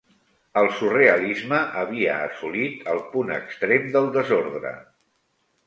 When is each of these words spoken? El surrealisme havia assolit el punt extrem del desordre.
El 0.61 0.69
surrealisme 0.77 1.59
havia 1.83 2.15
assolit 2.29 2.89
el 2.95 3.03
punt 3.13 3.31
extrem 3.39 3.89
del 3.99 4.13
desordre. 4.19 4.77